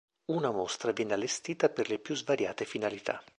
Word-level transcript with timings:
Una 0.31 0.49
mostra 0.49 0.93
viene 0.93 1.13
allestita 1.13 1.69
per 1.69 1.87
le 1.87 1.99
più 1.99 2.15
svariate 2.15 2.65
finalità. 2.65 3.21